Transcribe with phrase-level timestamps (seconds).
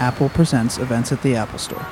[0.00, 1.86] Apple Presents events at the Apple Store.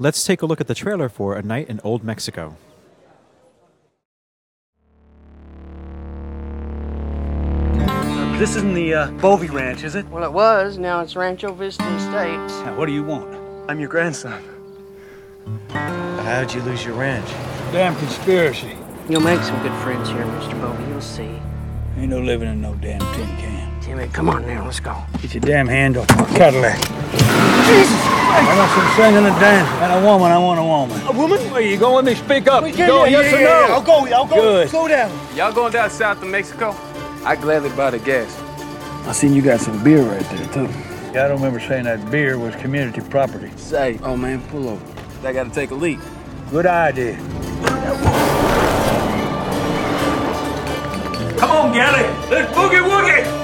[0.00, 2.56] Let's take a look at the trailer for A Night in Old Mexico.
[8.36, 10.08] This isn't the uh, Bovey Ranch, is it?
[10.08, 10.76] Well, it was.
[10.76, 12.52] Now it's Rancho Vista Estates.
[12.64, 13.32] Now, what do you want?
[13.70, 14.42] I'm your grandson.
[15.68, 17.28] How'd you lose your ranch?
[17.70, 18.76] Damn conspiracy.
[19.08, 20.60] You'll make some good friends here, Mr.
[20.60, 20.82] Bovey.
[20.90, 21.40] You'll see.
[21.96, 23.73] Ain't no living in no damn tin can.
[23.84, 24.64] Timmy, come on now.
[24.64, 24.96] Let's go.
[25.20, 26.78] Get your damn hand off my Cadillac.
[26.78, 28.32] Jesus Christ!
[28.32, 29.82] I want some singing and dancing.
[29.82, 30.98] And a woman, I want a woman.
[31.06, 31.38] A woman?
[31.52, 32.14] Where you go with me?
[32.14, 32.64] Speak up.
[32.64, 33.66] Yeah, go, yeah, yes yeah, or no?
[33.66, 33.74] yeah.
[33.74, 34.36] I'll go, I'll go.
[34.36, 34.70] Good.
[34.70, 35.36] Slow down.
[35.36, 36.74] Y'all going down south to Mexico?
[37.26, 38.40] I gladly buy the gas.
[39.06, 40.72] I seen you got some beer right there, too.
[41.12, 43.50] Yeah, I don't remember saying that beer was community property.
[43.58, 45.28] Say, oh man, pull over.
[45.28, 45.98] I gotta take a leak.
[46.50, 47.18] Good idea.
[51.36, 52.02] Come on, Gally.
[52.30, 53.43] Let's boogie woogie.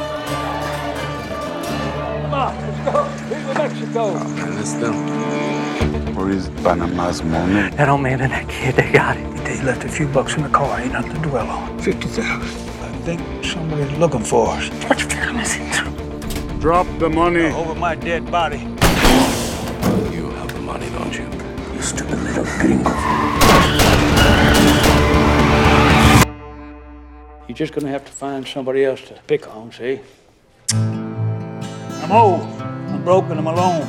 [2.31, 3.03] Come on, let's go.
[3.27, 4.15] Viva Mexico.
[4.15, 6.15] Man, that's them.
[6.15, 7.75] Where is Panama's money?
[7.75, 9.45] That old man and that kid, they got it.
[9.45, 10.79] They left a few bucks in the car.
[10.79, 11.77] Ain't nothing to dwell on.
[11.81, 12.31] 50,000.
[12.31, 14.69] I think somebody's looking for us.
[14.89, 15.69] What you figure missing?
[16.61, 17.47] Drop the money.
[17.47, 18.59] Over my dead body.
[20.15, 21.29] You have the money, don't you?
[21.75, 22.91] You stupid little gringo.
[27.49, 29.99] You're just gonna have to find somebody else to pick on, see?
[32.11, 33.83] I'm old, I'm broken, I'm alone.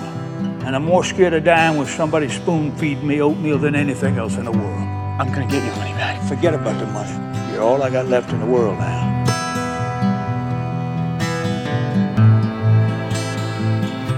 [0.64, 4.36] And I'm more scared of dying with somebody spoon feeding me oatmeal than anything else
[4.38, 4.80] in the world.
[5.20, 6.22] I'm gonna get your money back.
[6.30, 7.52] Forget about the money.
[7.52, 9.26] You're all I got left in the world now.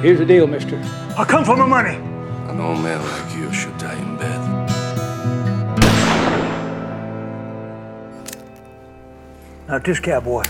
[0.02, 0.78] Here's the deal, mister.
[1.18, 1.96] I come for my money.
[2.52, 4.42] An old man like you should die in bed.
[9.70, 10.44] Now, this cowboy.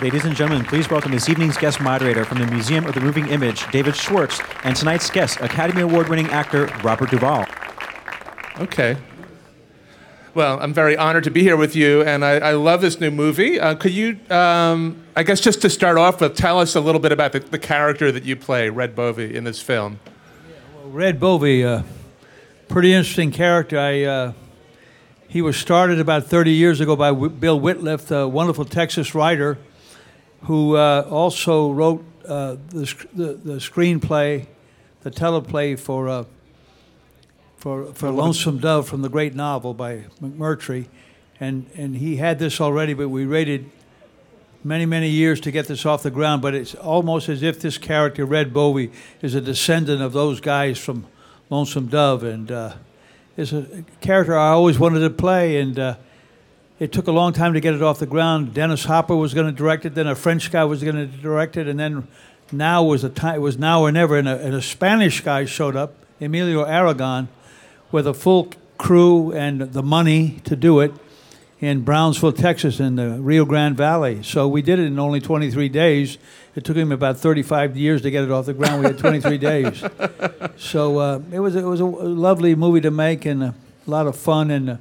[0.00, 3.28] Ladies and gentlemen, please welcome this evening's guest moderator from the Museum of the Moving
[3.28, 7.44] Image, David Schwartz, and tonight's guest, Academy Award winning actor Robert Duvall.
[8.58, 8.96] Okay.
[10.34, 13.10] Well, I'm very honored to be here with you, and I, I love this new
[13.10, 13.60] movie.
[13.60, 17.00] Uh, could you, um, I guess, just to start off with, tell us a little
[17.00, 20.00] bit about the, the character that you play, Red Bovey, in this film?
[20.48, 21.82] Yeah, well, Red Bovey, uh,
[22.68, 23.78] pretty interesting character.
[23.78, 24.32] I, uh,
[25.28, 29.58] he was started about 30 years ago by w- Bill Wittliff, a wonderful Texas writer,
[30.42, 34.46] who uh, also wrote uh, the, sc- the, the screenplay,
[35.02, 36.24] the teleplay for, uh,
[37.56, 40.86] for, for Lonesome Dove from the great novel by McMurtry.
[41.38, 43.70] And, and he had this already, but we waited
[44.62, 47.78] many, many years to get this off the ground, but it's almost as if this
[47.78, 48.92] character, Red Bovey,
[49.22, 51.06] is a descendant of those guys from
[51.48, 52.74] Lonesome Dove, and uh,
[53.36, 55.96] is a character I always wanted to play, and uh,
[56.80, 58.54] it took a long time to get it off the ground.
[58.54, 61.56] Dennis Hopper was going to direct it, then a French guy was going to direct
[61.58, 62.08] it, and then
[62.50, 63.36] now was a time.
[63.36, 67.28] It was now or never, and a, and a Spanish guy showed up, Emilio Aragon,
[67.92, 70.92] with a full crew and the money to do it
[71.60, 74.22] in Brownsville, Texas, in the Rio Grande Valley.
[74.22, 76.16] So we did it in only 23 days.
[76.56, 78.80] It took him about 35 years to get it off the ground.
[78.80, 79.84] We had 23 days.
[80.56, 83.54] So uh, it was it was a lovely movie to make and a
[83.86, 84.50] lot of fun.
[84.50, 84.76] And uh,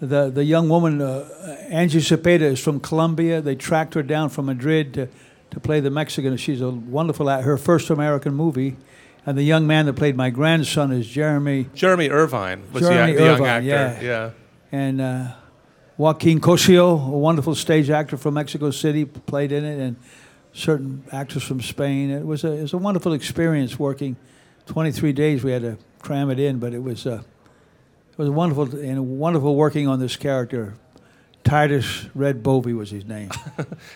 [0.00, 1.28] the the young woman uh,
[1.68, 3.40] Angie Cepeda is from Colombia.
[3.40, 5.08] They tracked her down from Madrid to,
[5.50, 6.36] to play the Mexican.
[6.36, 8.76] She's a wonderful act- her first American movie.
[9.26, 13.18] And the young man that played my grandson is Jeremy Jeremy Irvine was Jeremy the,
[13.18, 13.66] the young actor.
[13.66, 14.00] yeah.
[14.00, 14.30] yeah.
[14.72, 15.34] and uh,
[15.98, 19.96] Joaquin Cosio, a wonderful stage actor from Mexico City, played in it, and
[20.52, 22.10] certain actors from Spain.
[22.10, 24.16] It was a it was a wonderful experience working.
[24.64, 27.22] Twenty three days we had to cram it in, but it was uh,
[28.18, 30.74] it was wonderful and wonderful working on this character.
[31.44, 33.30] Titus Red Bovey was his name.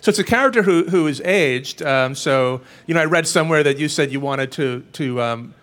[0.01, 1.83] So it's a character who, who is aged.
[1.83, 5.55] Um, so, you know, I read somewhere that you said you wanted to, to um,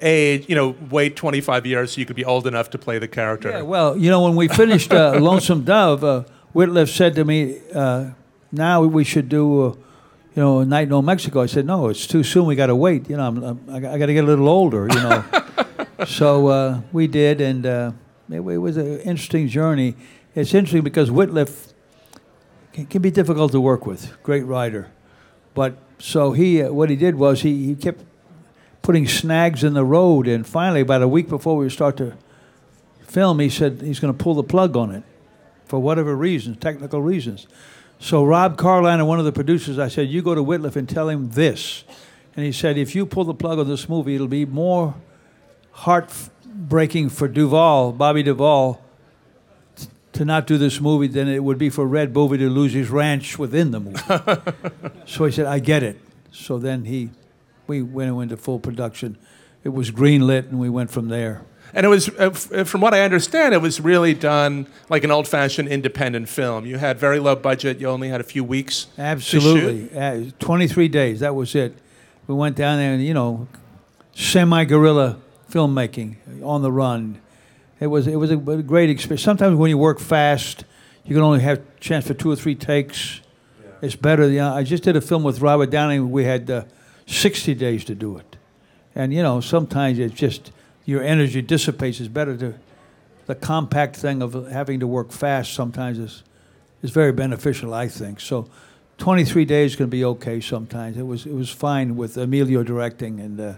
[0.00, 3.08] age, you know, wait 25 years so you could be old enough to play the
[3.08, 3.50] character.
[3.50, 7.60] Yeah, well, you know, when we finished uh, Lonesome Dove, uh, Wittliff said to me,
[7.74, 8.10] uh,
[8.52, 9.68] "Now we should do, uh,
[10.34, 12.46] you know, Night in Old Mexico." I said, "No, it's too soon.
[12.46, 13.08] We got to wait.
[13.10, 14.88] You know, I'm, I'm, I got to get a little older.
[14.90, 15.24] You know."
[16.06, 17.92] so uh, we did, and uh,
[18.30, 19.94] it, was an interesting journey.
[20.34, 21.72] It's interesting because Wittliff
[22.72, 24.22] can, can be difficult to work with.
[24.22, 24.90] Great writer,
[25.54, 28.04] but so he, uh, what he did was he, he kept
[28.82, 32.16] putting snags in the road, and finally, about a week before we start to
[33.02, 35.02] film, he said he's going to pull the plug on it
[35.64, 37.46] for whatever reasons, technical reasons.
[37.98, 41.08] So Rob Carliner, one of the producers, I said, "You go to Wittliff and tell
[41.08, 41.84] him this,"
[42.36, 44.94] and he said, "If you pull the plug on this movie, it'll be more
[45.72, 46.10] heart
[46.48, 48.80] breaking for Duvall, Bobby Duvall,
[49.76, 52.72] t- to not do this movie than it would be for Red Bovey to lose
[52.72, 54.00] his ranch within the movie.
[55.06, 56.00] so he said, "I get it."
[56.32, 57.10] So then he,
[57.66, 59.16] we went into full production.
[59.64, 61.42] It was greenlit, and we went from there.
[61.74, 65.04] And it was, uh, f- uh, from what I understand, it was really done like
[65.04, 66.64] an old-fashioned independent film.
[66.64, 67.78] You had very low budget.
[67.78, 68.86] You only had a few weeks.
[68.96, 69.94] Absolutely.
[69.98, 71.76] Uh, 23 days, that was it.
[72.26, 73.48] We went down there and, you know,
[74.14, 75.18] semi guerrilla
[75.50, 77.20] filmmaking on the run.
[77.80, 79.22] It was, it was a, great experience.
[79.22, 80.64] Sometimes when you work fast,
[81.04, 83.20] you can only have chance for two or three takes.
[83.80, 84.28] It's better.
[84.28, 86.00] You know, I just did a film with Robert Downey.
[86.00, 86.64] We had uh,
[87.06, 88.36] 60 days to do it.
[88.94, 90.52] And, you know, sometimes it's just
[90.84, 92.00] your energy dissipates.
[92.00, 92.54] It's better to,
[93.26, 96.24] the compact thing of having to work fast sometimes is,
[96.82, 98.20] is very beneficial, I think.
[98.20, 98.48] So
[98.98, 100.96] 23 days can be okay sometimes.
[100.96, 103.20] It was, it was fine with Emilio directing.
[103.20, 103.54] And uh,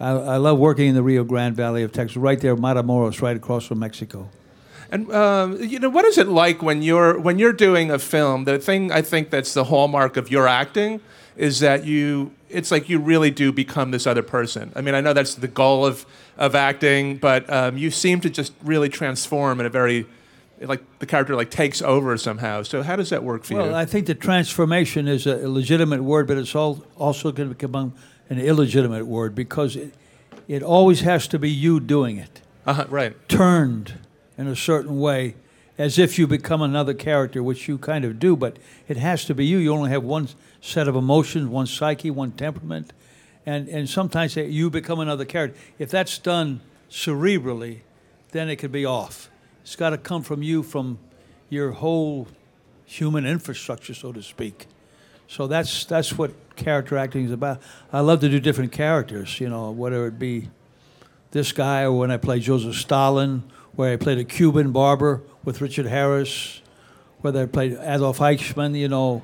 [0.00, 3.36] I, I love working in the Rio Grande Valley of Texas, right there, Matamoros, right
[3.36, 4.28] across from Mexico.
[4.90, 8.44] And um, you know, what is it like when you're when you're doing a film?
[8.44, 11.00] The thing I think that's the hallmark of your acting
[11.36, 12.32] is that you.
[12.50, 14.72] It's like you really do become this other person.
[14.74, 16.06] I mean, I know that's the goal of
[16.38, 20.06] of acting, but um, you seem to just really transform in a very
[20.60, 22.62] like the character like takes over somehow.
[22.62, 23.72] So how does that work for Well, you?
[23.72, 27.54] Well, I think the transformation is a legitimate word, but it's all, also going to
[27.54, 27.94] become
[28.28, 29.94] an illegitimate word because it,
[30.46, 32.42] it always has to be you doing it.
[32.66, 33.28] Uh-huh, right.
[33.28, 33.98] turned
[34.36, 35.34] in a certain way
[35.78, 38.58] as if you become another character, which you kind of do, but
[38.88, 39.58] it has to be you.
[39.58, 40.28] You only have one
[40.60, 42.92] set of emotions, one psyche, one temperament,
[43.46, 45.58] and, and sometimes you become another character.
[45.78, 46.60] If that's done
[46.90, 47.80] cerebrally,
[48.32, 49.30] then it could be off.
[49.62, 50.98] It's got to come from you, from
[51.48, 52.28] your whole
[52.84, 54.66] human infrastructure, so to speak.
[55.28, 57.60] So that's that's what character acting is about.
[57.92, 60.48] I love to do different characters, you know, whether it be
[61.30, 63.42] this guy or when I played Joseph Stalin,
[63.74, 66.62] where I played a Cuban barber with Richard Harris,
[67.20, 69.22] whether I played Adolf Eichmann, you know,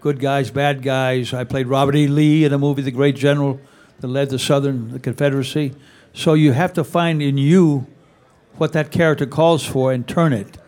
[0.00, 1.32] good guys, bad guys.
[1.32, 2.06] I played Robert E.
[2.06, 3.58] Lee in a movie, The Great General,
[4.00, 5.74] that led the Southern the Confederacy.
[6.12, 7.86] So you have to find in you
[8.56, 10.58] what that character calls for and turn it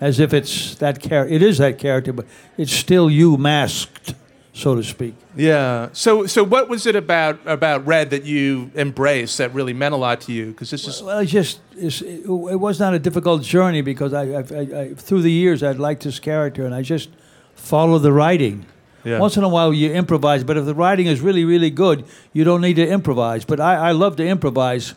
[0.00, 1.32] as if it's that character.
[1.32, 2.26] It is that character, but
[2.56, 4.14] it's still you masked,
[4.54, 5.14] so to speak.
[5.36, 5.88] Yeah.
[5.92, 9.96] So so what was it about about Red that you embraced that really meant a
[9.98, 10.46] lot to you?
[10.52, 14.14] Because this is Well, it's just it's, it, it was not a difficult journey because
[14.14, 17.10] I, I, I, through the years I'd liked this character and I just
[17.56, 18.64] follow the writing.
[19.02, 19.18] Yeah.
[19.18, 22.44] Once in a while you improvise, but if the writing is really really good, you
[22.44, 23.44] don't need to improvise.
[23.44, 24.94] But I, I love to improvise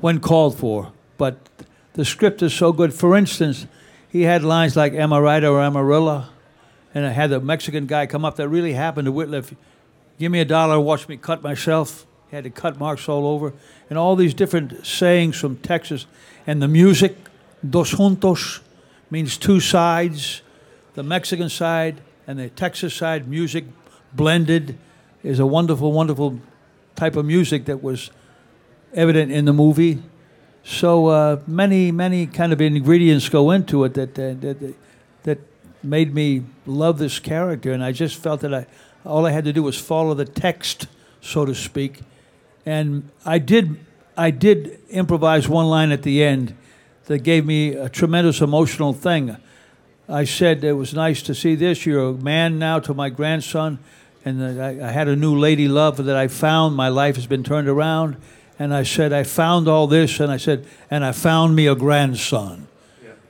[0.00, 0.92] when called for.
[1.18, 1.36] But
[1.92, 2.94] the script is so good.
[2.94, 3.66] For instance,
[4.08, 6.30] he had lines like "Am I right or Amarilla,"
[6.94, 9.54] and I had the Mexican guy come up that really happened to Wittliff.
[10.18, 12.06] Give me a dollar, watch me cut myself.
[12.30, 13.54] He had to cut marks all over,
[13.88, 16.06] and all these different sayings from Texas,
[16.46, 17.16] and the music,
[17.68, 18.60] dos juntos,
[19.10, 20.42] means two sides,
[20.94, 23.28] the Mexican side and the Texas side.
[23.28, 23.64] Music
[24.12, 24.78] blended
[25.22, 26.38] is a wonderful, wonderful
[26.96, 28.10] type of music that was
[28.92, 30.02] evident in the movie.
[30.64, 34.74] So uh, many, many kind of ingredients go into it that, that that
[35.82, 38.66] made me love this character, and I just felt that I
[39.04, 40.86] all I had to do was follow the text,
[41.20, 42.00] so to speak,
[42.66, 43.78] and I did.
[44.16, 46.56] I did improvise one line at the end
[47.04, 49.36] that gave me a tremendous emotional thing.
[50.08, 51.86] I said it was nice to see this.
[51.86, 53.78] You're a man now to my grandson,
[54.24, 56.76] and I, I had a new lady love that I found.
[56.76, 58.16] My life has been turned around,
[58.58, 61.74] and I said I found all this, and I said, and I found me a
[61.74, 62.67] grandson.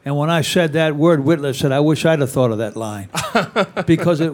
[0.09, 2.79] And when I said that word, Whitler said, "I wish I'd have thought of that
[2.79, 3.11] line,"
[3.87, 4.33] because it,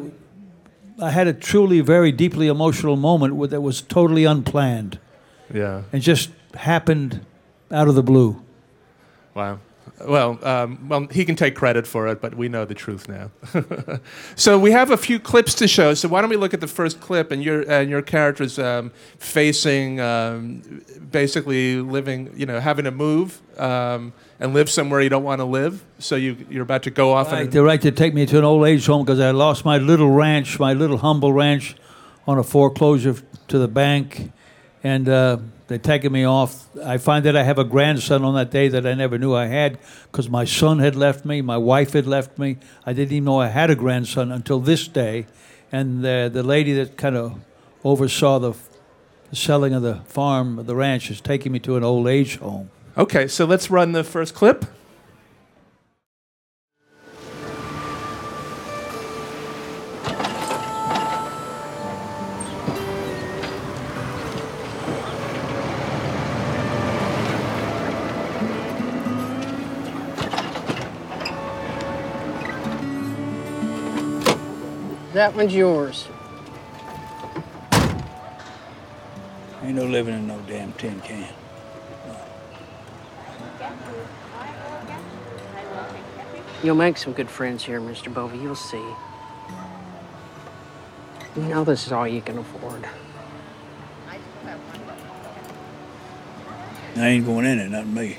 [1.02, 5.00] I had a truly very deeply emotional moment that was totally unplanned
[5.52, 5.82] yeah.
[5.92, 7.26] and just happened
[7.72, 8.40] out of the blue.
[9.34, 9.58] Wow.
[10.00, 13.30] Well, um, well, he can take credit for it, but we know the truth now.
[14.36, 15.94] so we have a few clips to show.
[15.94, 18.90] So why don't we look at the first clip and your and your character's um,
[19.18, 25.22] facing, um, basically living, you know, having to move um, and live somewhere you don't
[25.22, 25.84] want to live.
[26.00, 27.30] So you you're about to go off.
[27.30, 29.64] Right, and, they're right to take me to an old age home because I lost
[29.64, 31.76] my little ranch, my little humble ranch,
[32.26, 33.16] on a foreclosure
[33.48, 34.32] to the bank,
[34.84, 36.68] and uh, they're taking me off.
[36.84, 39.46] I find that I have a grandson on that day that I never knew I
[39.46, 39.78] had
[40.12, 42.58] because my son had left me, my wife had left me.
[42.84, 45.26] I didn't even know I had a grandson until this day,
[45.72, 47.40] and the the lady that kind of
[47.82, 48.52] oversaw the,
[49.30, 52.70] the selling of the farm, the ranch, is taking me to an old age home.
[52.96, 54.66] okay, so let's run the first clip.
[75.14, 76.08] That one's yours.
[79.62, 81.32] Ain't no living in no damn tin can.
[86.64, 88.12] You'll make some good friends here, Mr.
[88.12, 88.38] Bovey.
[88.38, 88.84] You'll see.
[91.36, 92.84] You know this is all you can afford.
[96.96, 98.18] I ain't going in it, not me.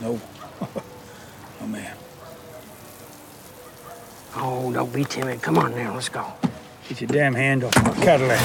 [0.00, 0.20] No.
[1.60, 1.95] oh, man.
[4.38, 5.42] Oh, don't be timid.
[5.42, 6.24] Come on now, let's go.
[6.88, 8.40] Get your damn hand off my Cadillac.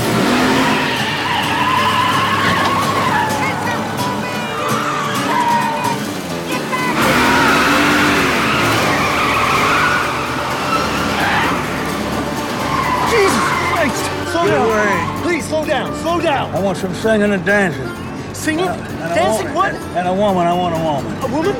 [13.12, 14.06] Jesus Christ!
[14.32, 15.24] Slow down.
[15.24, 15.96] Please slow down.
[16.02, 16.56] Slow down.
[16.56, 17.88] I want some singing and dancing.
[18.34, 18.68] Singing?
[18.68, 19.54] And a Dancing?
[19.54, 19.74] woman- What?
[19.98, 20.48] And a woman.
[20.48, 21.14] I want a woman.
[21.24, 21.56] A woman?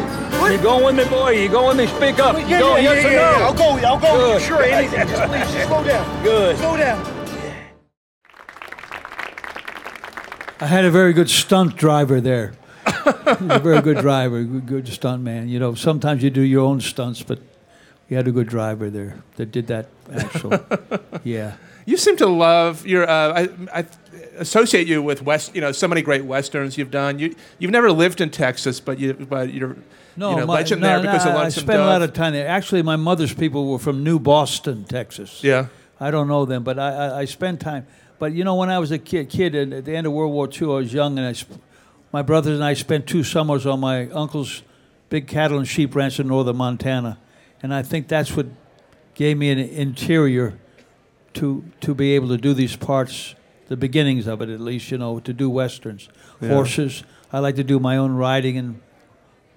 [0.52, 0.58] What?
[0.58, 1.30] You going with me, boy?
[1.32, 1.98] You going with me?
[1.98, 2.36] Speak up.
[2.36, 3.38] Yeah, you yeah, going, yeah, yes yeah, or yeah.
[3.38, 3.46] no?
[3.46, 3.88] I'll go.
[3.88, 4.18] I'll go.
[4.18, 4.42] Good.
[4.42, 5.08] Sure, anything.
[5.08, 6.24] Just please, just slow down.
[6.24, 6.58] Good.
[6.58, 7.18] Slow down.
[10.60, 12.52] I had a very good stunt driver there.
[12.86, 15.48] He a very good driver, good, good stunt man.
[15.48, 17.40] You know, sometimes you do your own stunts, but
[18.10, 20.60] we had a good driver there that did that actual.
[21.24, 21.56] yeah.
[21.86, 23.10] You seem to love your.
[23.10, 23.86] Uh, I, I
[24.38, 25.56] associate you with West.
[25.56, 27.20] You know, so many great westerns you've done.
[27.20, 29.78] You you've never lived in Texas, but you but you're
[30.16, 32.14] No, you know, my- legend no, there no, because of I, spent a lot of
[32.14, 32.48] time there.
[32.48, 35.44] Actually, my mother's people were from New Boston, Texas.
[35.44, 35.68] Yeah.
[36.00, 37.86] I don't know them, but I, I, I spent time.
[38.18, 40.32] But you know, when I was a kid, kid and at the end of World
[40.34, 41.62] War II, I was young, and I, sp-
[42.12, 44.64] my brothers and I spent two summers on my uncle's
[45.10, 47.18] big cattle and sheep ranch in northern Montana,
[47.64, 48.48] and I think that's what
[49.14, 50.58] gave me an interior
[51.36, 53.36] to to be able to do these parts,
[53.68, 56.10] the beginnings of it at least, you know, to do westerns,
[56.40, 57.04] horses.
[57.34, 58.82] I like to do my own riding and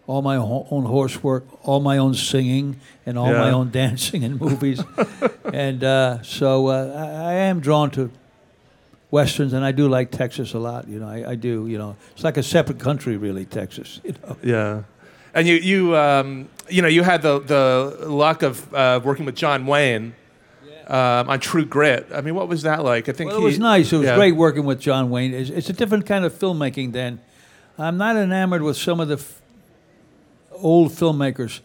[0.06, 4.22] all my ho- own horse work, all my own singing, and all my own dancing
[4.22, 4.82] in movies.
[5.52, 8.10] and uh, so uh, I, I am drawn to
[9.10, 10.88] westerns, and I do like Texas a lot.
[10.88, 11.66] You know, I, I do.
[11.66, 14.00] You know, it's like a separate country, really, Texas.
[14.04, 14.36] You know.
[14.42, 14.82] Yeah.
[15.32, 19.34] And you you um, you know you had the the luck of uh, working with
[19.34, 20.14] John Wayne
[20.86, 22.08] um, on True Grit.
[22.14, 23.08] I mean, what was that like?
[23.08, 23.92] I think Well, it he- was nice.
[23.92, 24.16] It was yeah.
[24.16, 25.32] great working with John Wayne.
[25.34, 27.20] It's, it's a different kind of filmmaking than.
[27.78, 29.40] I'm not enamored with some of the f-
[30.52, 31.60] old filmmakers.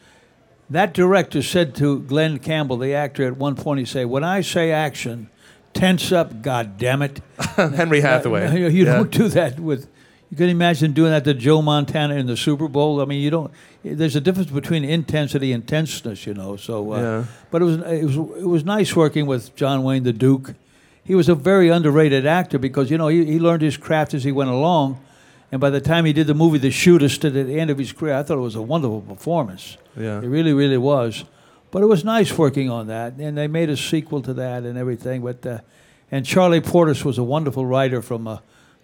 [0.70, 4.42] That director said to Glen Campbell, the actor, at one point, he said, "When I
[4.42, 5.30] say action,
[5.74, 7.22] tense up, God damn it."
[7.56, 8.46] Henry Hathaway.
[8.46, 8.96] Uh, You, you Yeah.
[8.96, 9.88] don't do that with.
[10.32, 13.02] You can imagine doing that to Joe Montana in the Super Bowl.
[13.02, 13.52] I mean, you don't.
[13.84, 16.56] There's a difference between intensity and tenseness, you know.
[16.56, 17.24] So, uh, Yeah.
[17.50, 20.54] but it was it was it was nice working with John Wayne, the Duke.
[21.04, 24.24] He was a very underrated actor because you know he, he learned his craft as
[24.24, 25.00] he went along,
[25.52, 27.92] and by the time he did the movie The Shootist at the end of his
[27.92, 29.78] career, I thought it was a wonderful performance.
[29.98, 30.20] Yeah.
[30.22, 31.24] It really, really was.
[31.72, 34.78] But it was nice working on that, and they made a sequel to that and
[34.78, 35.22] everything.
[35.24, 35.60] But uh,
[36.12, 38.38] and Charlie Portis was a wonderful writer from uh,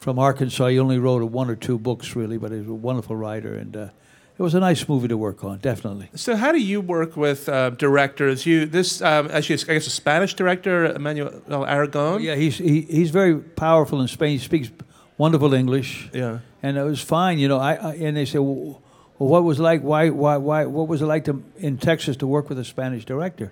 [0.06, 0.68] from Arkansas.
[0.68, 3.76] He only wrote one or two books really, but he was a wonderful writer, and
[3.76, 3.90] uh,
[4.38, 6.10] it was a nice movie to work on, definitely.
[6.14, 8.46] So how do you work with uh, directors?
[8.46, 12.22] You this um, actually I guess a Spanish director, Emmanuel Aragon.
[12.22, 14.34] Yeah, he's he, he's very powerful in Spain.
[14.34, 14.70] He speaks
[15.18, 16.12] wonderful English.
[16.14, 16.40] Yeah.
[16.62, 17.40] and it was fine.
[17.40, 18.84] You know, I, I and they said, well,
[19.18, 19.82] well, what was like?
[19.82, 20.66] Why, why, why?
[20.66, 23.52] What was it like to in Texas to work with a Spanish director?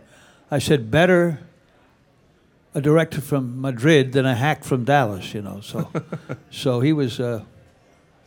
[0.52, 1.40] I said, better
[2.74, 5.34] a director from Madrid than a hack from Dallas.
[5.34, 5.90] You know, so
[6.52, 7.20] so he was.
[7.20, 7.44] Uh,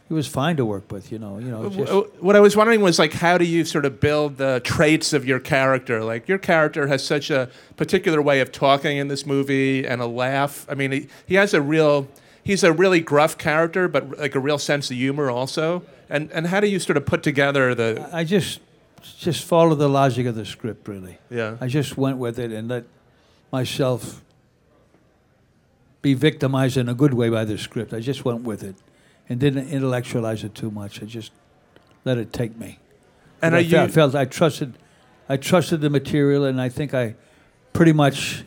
[0.09, 1.39] he was fine to work with, you know.
[1.39, 4.37] You know, just, What I was wondering was like, how do you sort of build
[4.37, 6.05] the traits of your character?
[6.05, 10.07] Like, your character has such a particular way of talking in this movie and a
[10.07, 10.65] laugh.
[10.69, 12.07] I mean, he, he has a real,
[12.45, 15.83] he's a really gruff character, but like a real sense of humor also.
[16.09, 18.09] And and how do you sort of put together the?
[18.13, 18.61] I just
[19.19, 21.19] just followed the logic of the script, really.
[21.31, 21.57] Yeah.
[21.61, 22.85] I just went with it and let
[23.53, 24.23] myself
[26.07, 27.93] be victimized in a good way by the script.
[27.93, 28.77] I just went with it
[29.29, 31.03] and didn't intellectualize it too much.
[31.03, 31.33] I just
[32.05, 32.79] let it take me.
[33.43, 34.75] And I I felt I trusted,
[35.29, 37.17] I trusted the material, and I think I
[37.73, 38.45] pretty much,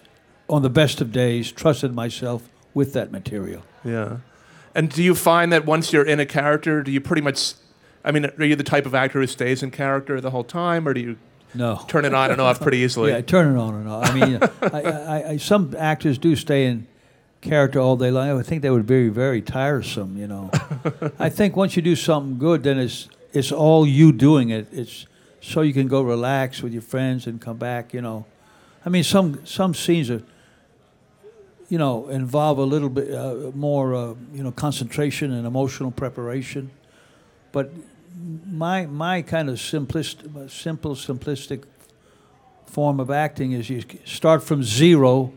[0.48, 3.62] on the best of days, trusted myself with that material.
[3.84, 4.20] Yeah.
[4.74, 7.56] And do you find that once you're in a character, do you pretty much?
[8.06, 10.88] I mean, are you the type of actor who stays in character the whole time,
[10.88, 11.18] or do you
[11.54, 11.82] No.
[11.90, 13.12] turn it on and off pretty easily?
[13.16, 14.10] Yeah, turn it on and off.
[14.10, 14.82] I mean, I,
[15.16, 16.88] I, I, some actors do stay in
[17.42, 18.30] character all day long.
[18.30, 20.18] I would think that would be very, very tiresome.
[20.18, 20.50] You know,
[21.20, 24.68] I think once you do something good, then it's it's all you doing it.
[24.72, 25.06] It's
[25.42, 27.94] so you can go relax with your friends and come back.
[27.94, 28.26] You know,
[28.86, 30.24] I mean, some some scenes are.
[31.72, 36.72] You know, involve a little bit uh, more, uh, you know, concentration and emotional preparation,
[37.52, 37.72] but
[38.48, 41.66] my my kind of simplist, simple, simplistic
[42.66, 45.32] form of acting is you start from zero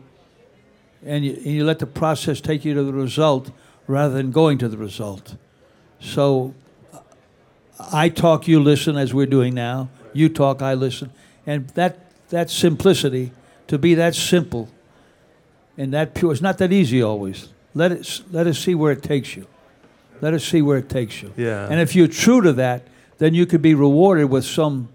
[1.05, 3.51] and you, and you let the process take you to the result
[3.87, 5.35] rather than going to the result.
[5.99, 6.53] So
[6.93, 6.99] uh,
[7.91, 9.89] I talk, you listen, as we're doing now.
[10.13, 11.11] You talk, I listen,
[11.45, 13.31] and that that simplicity
[13.67, 14.69] to be that simple
[15.77, 16.31] and that pure.
[16.31, 17.49] It's not that easy always.
[17.73, 19.47] Let it let us see where it takes you.
[20.21, 21.33] Let us see where it takes you.
[21.35, 21.67] Yeah.
[21.69, 24.89] And if you're true to that, then you could be rewarded with some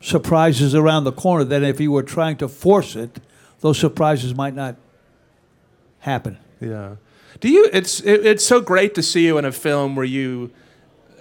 [0.00, 1.44] surprises around the corner.
[1.44, 3.20] That if you were trying to force it,
[3.60, 4.76] those surprises might not
[6.02, 6.38] happen.
[6.60, 6.96] Yeah.
[7.40, 7.68] Do you?
[7.72, 10.50] It's it, it's so great to see you in a film where you,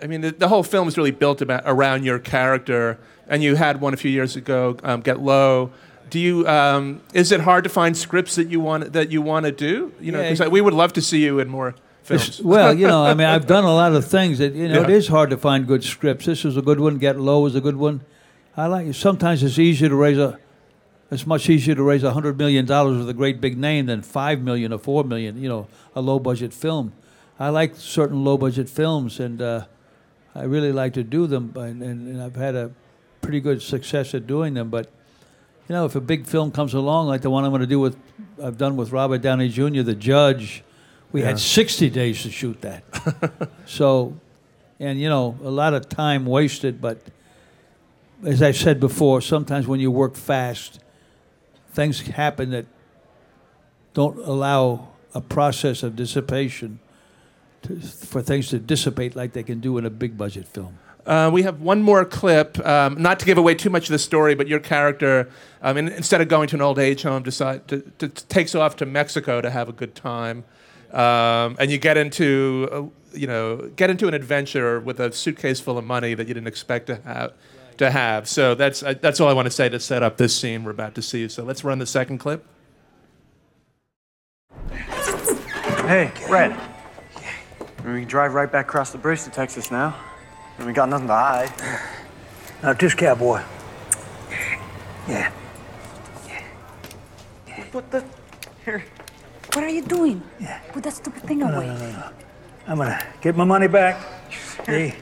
[0.04, 3.56] I mean, the, the whole film is really built about around your character, and you
[3.56, 5.72] had one a few years ago, um, Get Low.
[6.10, 6.46] Do you?
[6.48, 9.94] Um, is it hard to find scripts that you want that you want to do?
[10.02, 10.32] You know, Yeah.
[10.32, 11.74] because we would love to see you in more
[12.04, 12.42] films.
[12.42, 14.82] Well, you know, I mean, I've done a lot of things that you know.
[14.84, 14.96] It Yeah.
[14.98, 16.26] is hard to find good scripts.
[16.26, 16.98] This is a good one.
[16.98, 18.02] Get Low is a good one.
[18.58, 18.94] I like.
[18.94, 20.38] Sometimes it's easier to raise a.
[21.12, 24.01] It's much easier to raise a hundred million dollars with a great big name than
[24.01, 26.94] 5 million or 4 million, You know, a low budget film.
[27.39, 29.65] I like certain low budget films, and uh,
[30.36, 31.51] I really like to do them.
[31.56, 32.72] And, and, and I've had a
[33.22, 34.70] pretty good success at doing them.
[34.70, 34.89] But
[35.68, 37.80] you know, if a big film comes along like the one I'm going to do
[37.80, 37.98] with,
[38.41, 40.63] I've done with Robert Downey Jr., The Judge,
[41.12, 41.27] we Yeah.
[41.27, 42.84] had 60 days to shoot that.
[43.65, 44.15] so,
[44.80, 46.80] and you know, a lot of time wasted.
[46.80, 47.00] But
[48.25, 50.80] as I said before, sometimes when you work fast,
[51.72, 52.66] things happen that
[53.94, 56.80] don't allow a process of dissipation
[57.63, 60.78] to, for things to dissipate like they can do in a big budget film.
[61.06, 64.00] Uh, we have one more clip, um, not to give away too much of the
[64.00, 65.30] story, but your character,
[65.62, 68.75] um, in, instead of going to an old age home, decide to, to, takes off
[68.75, 70.44] to Mexico to have a good time,
[70.94, 72.84] um, and you get into, uh,
[73.18, 76.48] you know, get into an adventure with a suitcase full of money that you didn't
[76.48, 77.34] expect to have.
[77.82, 80.36] To have, so that's uh, that's all I want to say to set up this
[80.36, 81.27] scene we're about to see.
[81.27, 82.46] So let's run the second clip.
[85.90, 86.55] Hey, Red.
[87.84, 89.96] We can drive right back across the bridge to Texas now.
[90.60, 91.51] And we got nothing to hide.
[92.62, 93.42] Now, this cowboy.
[95.08, 95.32] Yeah.
[97.72, 98.05] What the?
[98.64, 98.86] Here.
[99.53, 100.22] What are you doing?
[100.40, 100.60] Yeah.
[100.72, 101.66] Put that stupid thing away.
[101.66, 102.10] No, no, no,
[102.68, 103.98] I'm gonna get my money back.
[104.68, 104.98] Hey,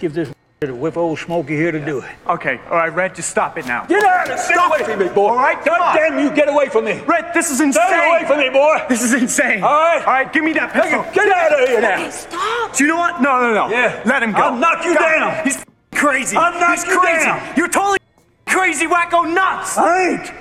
[0.00, 2.10] give this to whip old Smokey here to do it.
[2.26, 3.86] Okay, all right, Red, just stop it now.
[3.86, 5.28] Get out of Get away from me, boy.
[5.28, 5.96] All right, come God on.
[5.96, 7.00] damn you, get away from me.
[7.06, 7.82] Red, this is insane.
[7.88, 8.76] Stay away from me, boy.
[8.86, 9.62] This is insane.
[9.62, 10.00] All right.
[10.00, 11.02] All right, give me that pistol.
[11.14, 11.96] Get out of here now.
[11.96, 12.76] Hey, stop!
[12.76, 13.22] Do you know what?
[13.22, 13.70] No, no, no.
[13.70, 14.02] Yeah.
[14.04, 14.38] Let him go.
[14.38, 15.44] I'll knock you God, down.
[15.46, 16.36] He's crazy.
[16.36, 17.24] I'll knock He's you crazy.
[17.24, 17.56] down.
[17.56, 17.98] You're totally
[18.46, 19.78] crazy, wacko nuts.
[19.78, 20.32] I ain't.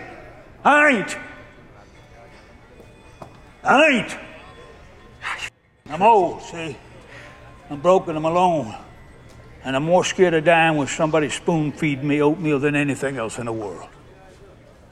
[0.66, 1.18] I ain't.
[3.64, 4.18] I ain't.
[5.90, 6.76] I'm old, see?
[7.70, 8.76] I'm broken, I'm alone.
[9.64, 13.38] And I'm more scared of dying with somebody spoon feeding me oatmeal than anything else
[13.40, 13.90] in the world.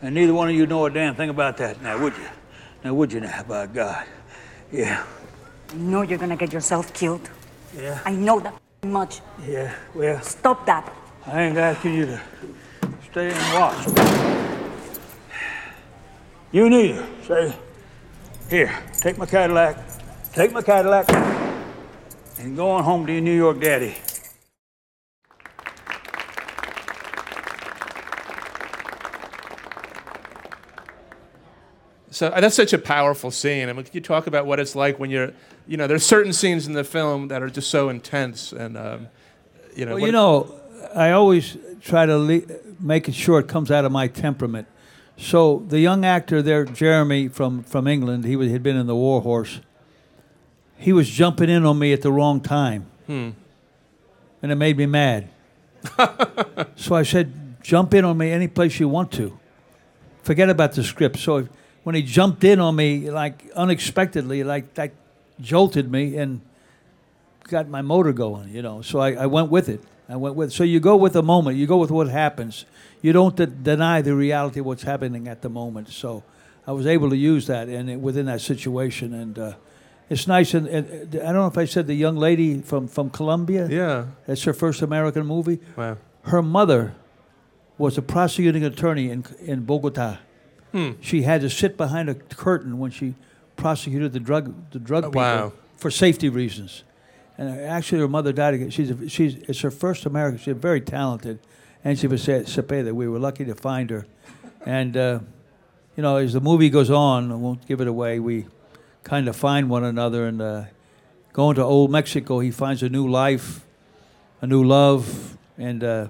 [0.01, 2.27] And neither one of you know a damn thing about that now, would you?
[2.84, 4.06] Now, would you now, by God?
[4.71, 5.03] Yeah,
[5.71, 7.30] I know you're gonna get yourself killed.
[7.75, 8.53] yeah, I know that
[8.84, 9.21] much.
[9.47, 9.73] yeah.
[9.95, 10.93] Well, Stop that.
[11.25, 12.21] I ain't asking you to
[13.10, 14.88] stay and watch.
[16.51, 17.06] You neither.
[17.27, 17.56] Say,
[18.49, 19.77] here, take my Cadillac,
[20.34, 21.10] take my Cadillac,
[22.39, 23.95] and go on home to your New York daddy.
[32.17, 33.69] So uh, that's such a powerful scene.
[33.69, 35.34] I mean, can you talk about what it's like when you're,
[35.67, 39.08] you know, there's certain scenes in the film that are just so intense, and um,
[39.75, 40.56] you know, Well, you know,
[40.95, 42.41] I always try to le-
[42.80, 44.67] make it sure it comes out of my temperament.
[45.15, 48.95] So the young actor there, Jeremy from, from England, he was, had been in the
[48.95, 49.60] War Horse.
[50.75, 53.30] He was jumping in on me at the wrong time, Hmm.
[54.41, 55.30] and it made me mad.
[56.75, 59.38] so I said, "Jump in on me any place you want to.
[60.23, 61.47] Forget about the script." So
[61.88, 64.91] when he jumped in on me, like unexpectedly, like that
[65.39, 66.41] jolted me and
[67.47, 68.82] got my motor going, you know.
[68.82, 69.82] So I, I went with it.
[70.10, 70.52] I went with.
[70.52, 71.56] So you go with the moment.
[71.56, 72.65] You go with what happens.
[73.02, 75.88] You don't de- deny the reality of what's happening at the moment.
[75.88, 76.26] So
[76.67, 79.54] I was able to use that and it- within that situation, and uh,
[80.10, 80.54] it's nice.
[80.54, 83.65] And, and I don't know if I said the young lady from from Colombia.
[83.69, 84.08] Yeah.
[84.28, 85.60] It's her first American movie.
[85.78, 85.95] Wow.
[86.23, 86.95] Her mother
[87.78, 90.17] was a prosecuting attorney in in Bogota.
[90.71, 90.91] Hmm.
[91.01, 93.15] She had to sit behind a curtain when she
[93.56, 95.53] prosecuted the drug the drug Oh, people wow.
[95.77, 96.84] for safety reasons.
[97.38, 98.56] And actually, her mother died.
[98.56, 98.69] again.
[98.71, 100.39] She's a, she's it's her first American.
[100.39, 101.39] She's very talented,
[101.84, 102.91] and she was Cepeda.
[102.93, 104.06] We were lucky to find her,
[104.65, 105.19] and uh,
[105.95, 108.19] you know, as the movie goes on, I won't give it away.
[108.19, 108.47] We
[109.03, 110.63] kind of find one another, and uh,
[111.34, 113.63] going to old Mexico, he finds a new life,
[114.41, 116.08] a new love, and uh,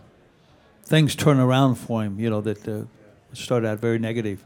[0.83, 2.19] things turn around for him.
[2.21, 2.67] You know that
[3.31, 4.43] uh, started out very negative.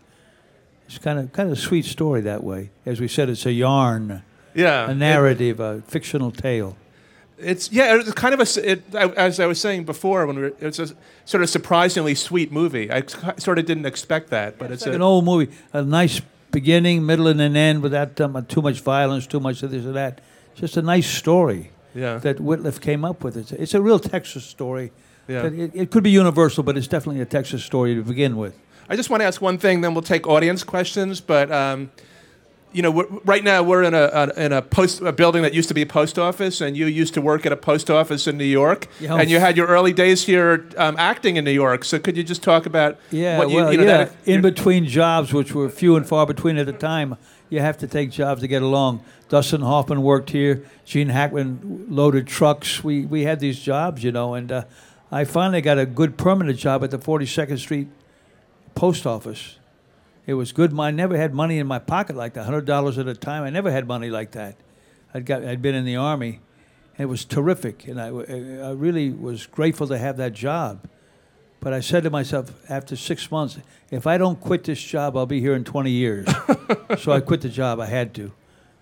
[0.88, 2.70] It's kind of kind of a sweet story that way.
[2.86, 4.90] As we said, it's a yarn, Yeah.
[4.90, 6.76] a narrative, a fictional tale.
[7.40, 8.72] It's yeah, it's kind of a.
[8.72, 10.90] It, as I was saying before, when we were, it's a
[11.26, 12.92] sort of surprisingly sweet movie.
[12.92, 13.04] I
[13.38, 16.22] sort of didn't expect that, but it's, It's like a, an old movie, a nice
[16.52, 19.94] beginning, middle, and an end without um, too much violence, too much of this or
[19.94, 20.22] that.
[20.54, 22.18] Just a nice story Yeah.
[22.20, 23.38] that Wittliff came up with.
[23.38, 24.92] It's a, it's a real Texas story.
[25.28, 25.46] Yeah.
[25.46, 28.54] It, it could be universal, but it's definitely a Texas story to begin with.
[28.92, 31.22] I just want to ask one thing, then we'll take audience questions.
[31.22, 31.92] But um,
[32.74, 35.70] you know, right now we're in a, a in a post a building that used
[35.70, 38.38] to be a post office, and you used to work at a post office in
[38.38, 39.16] New York, Yeah.
[39.16, 41.86] and you had your early days here um, acting in New York.
[41.86, 43.98] So could you just talk about Yeah, what you, well, you know, yeah.
[44.06, 47.16] that- in between jobs, which were few and far between at the time,
[47.50, 49.04] you have to take jobs to get along.
[49.30, 50.66] Dustin Hoffman worked here.
[50.84, 52.84] Gene Hackman loaded trucks.
[52.84, 54.64] We we had these jobs, you know, and uh,
[55.12, 57.88] I finally got a good permanent job at the 42nd Street
[58.76, 59.58] Post Office.
[60.26, 60.78] It was good.
[60.80, 63.44] I never had money in my pocket like that, hundred dollars at a time.
[63.44, 64.56] I never had money like that.
[65.14, 66.40] I'd got I'd been in the army.
[66.98, 70.88] It was terrific, and I, I really was grateful to have that job.
[71.60, 73.58] But I said to myself after six months,
[73.92, 76.28] if I don't quit this job, I'll be here in 20 years.
[77.00, 77.80] so I quit the job.
[77.80, 78.32] I had to.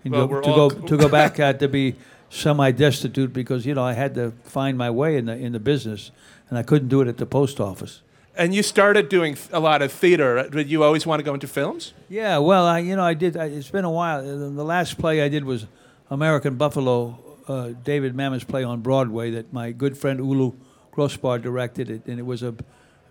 [0.02, 1.96] And Well, go, to go to go back had to be
[2.30, 6.10] semi-destitute because you know I had to find my way in the in the business,
[6.48, 8.02] and I couldn't do it at the post office.
[8.36, 10.48] And you started doing a lot of theater.
[10.48, 11.92] Did you always want to go into films?
[12.08, 13.36] Yeah, well, I you know I did.
[13.36, 14.22] I, it's been a while.
[14.22, 15.66] The last play I did was
[16.10, 20.52] American Buffalo, uh, David Mamet's play on Broadway that my good friend Ulu
[20.92, 22.54] Grosbard directed it, and it was a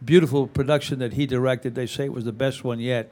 [0.04, 1.76] beautiful production that he directed.
[1.76, 3.12] They say it was the best one yet.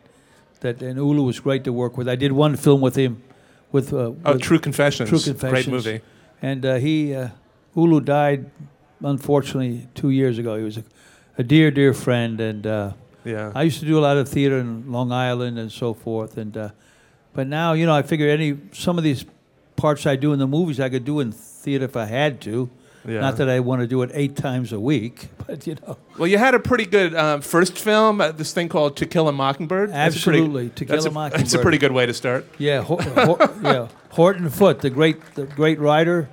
[0.62, 2.08] That and Ulu was great to work with.
[2.10, 3.22] I did one film with him,
[3.72, 5.10] with uh, Oh, with True Confessions.
[5.10, 6.02] True Confessions, Great movie.
[6.42, 7.30] And uh, he uh,
[7.76, 8.50] Ulu died
[9.04, 10.58] unfortunately two years ago.
[10.58, 10.84] He was a,
[11.38, 12.66] a dear, dear friend, and.
[12.68, 12.92] Uh,
[13.26, 13.52] Yeah.
[13.54, 16.56] I used to do a lot of theater in Long Island and so forth, and
[16.56, 16.70] uh,
[17.34, 19.26] but now you know I figure any some of these
[19.76, 22.70] parts I do in the movies I could do in theater if I had to.
[23.06, 23.20] Yeah.
[23.20, 25.98] Not that I want to do it eight times a week, but you know.
[26.18, 29.28] Well, you had a pretty good um, first film, uh, this thing called To Kill
[29.28, 29.90] a Mockingbird.
[29.92, 31.42] That's a pretty- Absolutely, To Kill that's a Mockingbird.
[31.42, 32.46] That's a pretty good way to start.
[32.58, 32.86] Yeah,
[33.62, 33.88] yeah.
[34.12, 36.30] Horton Foote, the great, the great writer.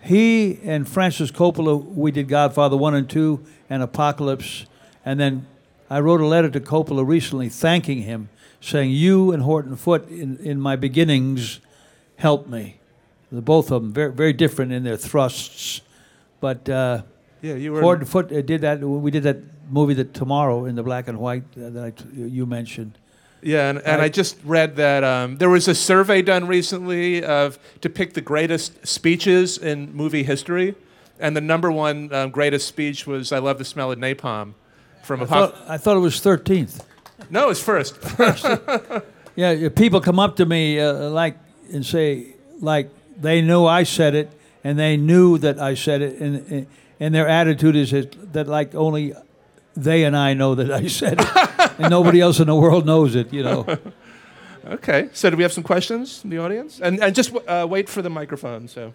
[0.00, 4.66] He and Francis Coppola, we did Godfather one and two, and Apocalypse,
[5.04, 5.46] and then
[5.88, 8.28] I wrote a letter to Coppola recently thanking him,
[8.60, 11.60] saying you and Horton Foote in, in my beginnings
[12.16, 12.76] helped me.
[13.32, 15.80] The both of them very very different in their thrusts,
[16.40, 17.02] but uh,
[17.42, 18.80] Yeah, you were- Horton Foote uh, did that.
[18.80, 19.38] We did that
[19.70, 22.98] movie that tomorrow in the black and white uh, that I t- you mentioned.
[23.42, 27.22] Yeah, and, and I, I- just read that um, there was a survey done recently
[27.24, 30.74] of to pick the greatest speeches in movie history,
[31.20, 34.54] and the number one um, greatest speech was "I love the smell of napalm"
[35.02, 36.84] from I Apoc- thought, I thought it was thirteenth.
[37.30, 37.98] No, it's first.
[39.36, 41.36] Yeah, yeah, people come up to me uh, like
[41.72, 44.30] and say like they know I said it
[44.64, 46.66] and they knew that I said it and
[46.98, 47.90] and their attitude is
[48.32, 49.14] that, like only
[49.76, 53.14] they and I know that I said it and nobody else in the world knows
[53.14, 53.32] it.
[53.32, 53.78] You know.
[54.66, 56.80] okay, so do we have some questions from the audience?
[56.80, 58.68] And and just uh, wait for the microphone.
[58.68, 58.92] So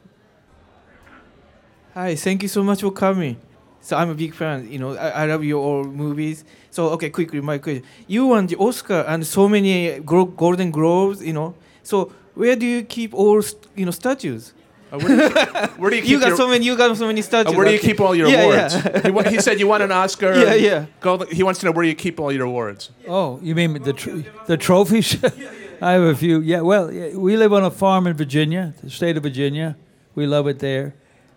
[1.96, 3.38] Hi, thank you so much for coming.
[3.82, 4.70] So I'm a big fan.
[4.72, 6.44] You know, I, I love your all movies.
[6.72, 11.24] So okay, quickly, my question: You won the Oscar and so many gro- Golden Globes.
[11.24, 14.54] You know, so where do you keep all st- you know statues?
[14.92, 15.30] Uh, where do you,
[15.78, 16.66] where do you keep you got your- so many.
[16.66, 17.56] You got so many Uh, statues.
[17.56, 17.88] where do you okay.
[17.90, 18.76] keep all your yeah, awards?
[18.76, 19.02] Yeah.
[19.04, 20.34] he, wa- he said you won an Oscar.
[20.46, 20.86] Yeah, yeah.
[21.00, 22.90] Gold, he wants to know where you keep all your awards.
[23.08, 25.24] Oh, you mean the tr- the trophies?
[25.82, 26.40] I have a few.
[26.42, 29.78] Yeah, well, yeah, we live on a farm in Virginia, the state of Virginia.
[30.16, 30.96] We love it there,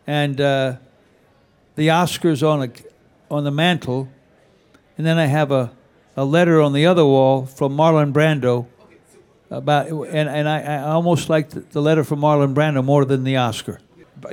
[0.08, 0.76] and uh,
[1.76, 2.70] the Oscars on a
[3.32, 4.08] on the mantle,
[4.96, 5.70] and then I have a
[6.16, 8.66] a letter on the other wall from Marlon Brando
[9.50, 13.36] about, and and I, I almost like the, letter from Marlon Brando more than the
[13.36, 13.80] Oscar.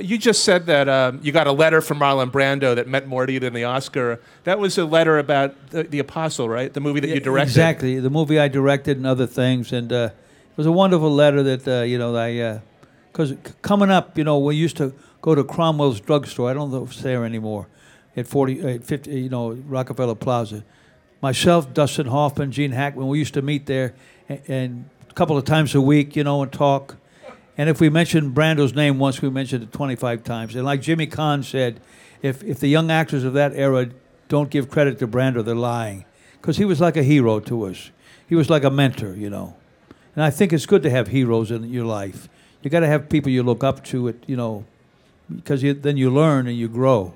[0.00, 3.26] You just said that um, you got a letter from Marlon Brando that meant more
[3.26, 4.20] to you than the Oscar.
[4.44, 6.72] That was a letter about the, the Apostle, right?
[6.72, 7.50] The movie that you directed.
[7.50, 10.10] Exactly, the movie I directed and other things, and uh,
[10.50, 12.62] it was a wonderful letter that uh, you know I
[13.16, 14.92] because coming up, you know, we used to
[15.26, 16.48] go to Cromwell's drugstore.
[16.48, 17.66] I don't know if it's there anymore,
[18.16, 20.64] at forty, at fifty, you know, Rockefeller Plaza.
[21.20, 23.94] Myself, Dustin Hoffman, Gene Hackman, we used to meet there,
[24.28, 26.96] and, and a couple of times a week, you know, and talk.
[27.58, 30.54] And if we mentioned Brando's name once, we mentioned it 25 times.
[30.54, 31.80] And like Jimmy Caan said,
[32.22, 33.88] if, if the young actors of that era
[34.28, 36.04] don't give credit to Brando, they're lying.
[36.34, 37.90] Because he was like a hero to us.
[38.28, 39.56] He was like a mentor, you know.
[40.14, 42.28] And I think it's good to have heroes in your life.
[42.62, 44.66] You got to have people you look up to, it, you know,
[45.34, 47.14] because you, then you learn and you grow.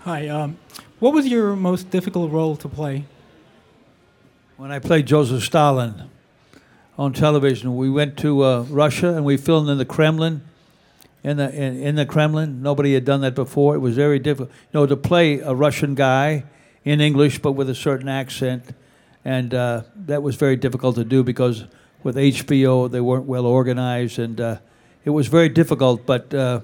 [0.00, 0.28] Hi.
[0.28, 0.58] Um,
[0.98, 3.04] What was your most difficult role to play?
[4.56, 6.10] When I played Joseph Stalin
[6.96, 10.42] on television, we went to uh, Russia and we filmed in the Kremlin.
[11.22, 13.76] In the in, in the Kremlin, nobody had done that before.
[13.76, 16.44] It was very difficult, you know, to play a Russian guy
[16.84, 18.64] in English but with a certain accent,
[19.24, 21.66] and uh, that was very difficult to do because
[22.02, 24.58] with HBO they weren't well organized, and uh,
[25.04, 26.06] it was very difficult.
[26.06, 26.60] But uh,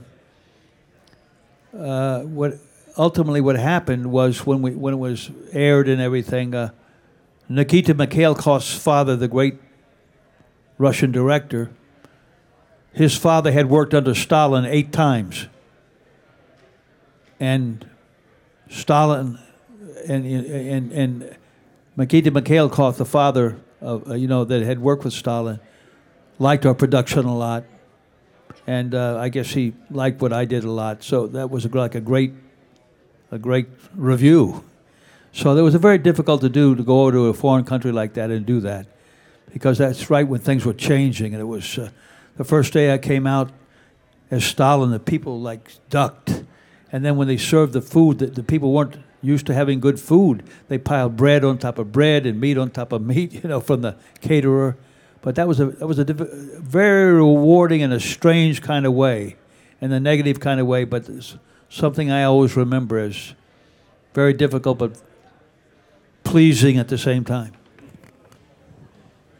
[1.76, 2.58] uh, what
[2.96, 6.70] ultimately what happened was when we when it was aired and everything, uh,
[7.48, 9.58] Nikita Mikhalkov's father, the great
[10.78, 11.70] Russian director,
[12.92, 15.48] his father had worked under Stalin eight times,
[17.40, 17.88] and
[18.68, 19.38] Stalin
[20.06, 21.36] and and and
[21.96, 25.60] Nikita Mikhailkov, the father uh, you know that had worked with Stalin,
[26.38, 27.64] liked our production a lot,
[28.66, 31.04] and uh, I guess he liked what I did a lot.
[31.04, 32.32] So that was a, like a great,
[33.30, 34.64] a great review.
[35.32, 37.92] So it was a very difficult to do to go over to a foreign country
[37.92, 38.86] like that and do that,
[39.52, 41.90] because that's right when things were changing, and it was uh,
[42.36, 43.50] the first day I came out
[44.30, 46.44] as Stalin, the people like ducked,
[46.90, 49.98] and then when they served the food, the, the people weren't used to having good
[49.98, 50.42] food.
[50.68, 53.60] They piled bread on top of bread and meat on top of meat, you know,
[53.60, 54.76] from the caterer.
[55.22, 59.36] But that was a that was a very rewarding in a strange kind of way,
[59.80, 60.84] in a negative kind of way.
[60.84, 61.08] But
[61.70, 63.34] something I always remember as
[64.12, 65.00] very difficult but
[66.22, 67.52] pleasing at the same time.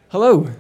[0.09, 0.51] Hello.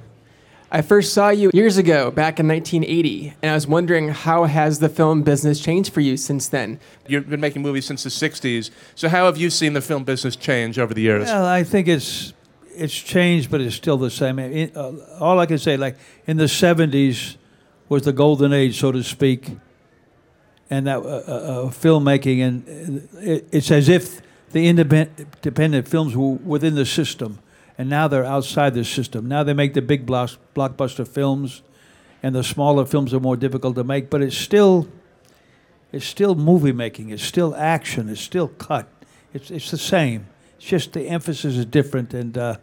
[0.74, 4.80] I first saw you years ago, back in 1980, and I was wondering how has
[4.80, 6.80] the film business changed for you since then?
[7.06, 8.72] You've been making movies since the 60s.
[8.96, 11.26] So how have you seen the film business change over the years?
[11.26, 12.32] Well, I think it's
[12.74, 14.40] it's changed, but it's still the same.
[14.40, 17.37] In, uh, all I can say, like in the '70s,
[17.88, 19.56] was the golden age, so to speak,
[20.70, 26.74] and that uh, uh, filmmaking, and it, it's as if the independent films were within
[26.74, 27.38] the system,
[27.76, 29.26] and now they're outside the system.
[29.26, 31.62] Now they make the big block, blockbuster films,
[32.22, 34.10] and the smaller films are more difficult to make.
[34.10, 34.88] But it's still,
[35.92, 37.10] it's still movie making.
[37.10, 38.08] It's still action.
[38.08, 38.88] It's still cut.
[39.32, 40.26] It's it's the same.
[40.56, 42.56] It's just the emphasis is different, and uh,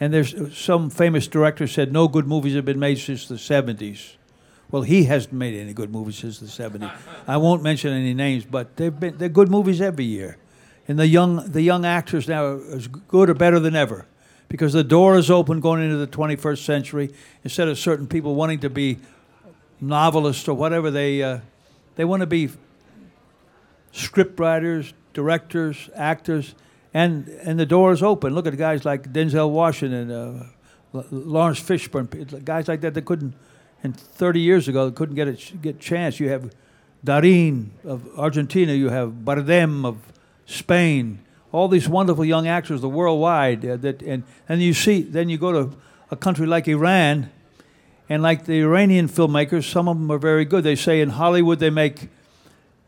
[0.00, 4.16] and there's some famous director said no good movies have been made since the '70s.
[4.70, 6.92] Well, he hasn't made any good movies since the '70s.
[7.28, 10.36] I won't mention any names, but they've been they're good movies every year,
[10.88, 14.06] and the young the young actors now are as good or better than ever,
[14.54, 17.12] because the door is open going into the 21st century.
[17.42, 18.98] Instead of certain people wanting to be
[19.80, 21.40] novelists or whatever, they uh,
[21.96, 22.50] they want to be
[23.92, 26.54] scriptwriters, directors, actors
[26.94, 28.32] and and the door is open.
[28.32, 30.46] Look at guys like Denzel Washington, uh,
[31.10, 33.34] Laurence Fishburne, guys like that that couldn't,
[33.82, 36.20] and 30 years ago couldn't get a get chance.
[36.20, 36.54] You have
[37.02, 39.98] Darin of Argentina, you have Bardem of
[40.46, 41.18] Spain,
[41.54, 43.64] all these wonderful young actors, the worldwide.
[43.64, 45.76] Uh, that and and you see, then you go to
[46.10, 47.30] a country like Iran,
[48.08, 50.64] and like the Iranian filmmakers, some of them are very good.
[50.64, 52.08] They say in Hollywood they make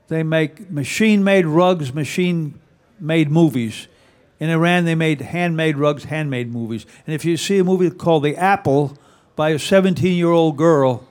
[0.09, 3.88] they make machine-made rugs, machine-made movies
[4.38, 6.85] in Iran, they made handmade rugs, handmade movies.
[7.07, 8.96] And if you see a movie called The Apple
[9.35, 11.07] by a 17 year old girl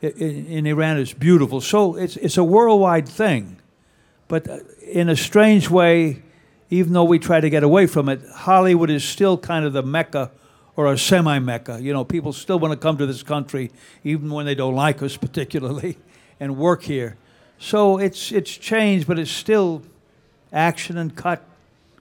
[0.00, 1.60] in, in, Iran, it's beautiful.
[1.60, 3.60] So it's, it's a worldwide thing.
[4.28, 6.22] But uh, in a strange way,
[6.70, 9.82] even though we try to get away from it, Hollywood is still kind of the
[9.82, 10.30] mecca
[10.76, 11.78] or a semi mecca.
[11.82, 13.70] You know, people still want to come to this country,
[14.04, 15.98] even when they don't like us particularly,
[16.38, 17.16] and work here.
[17.58, 19.82] So it's, it's changed, but it's still
[20.52, 21.44] action and cut